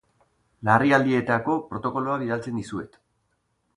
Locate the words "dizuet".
2.63-2.99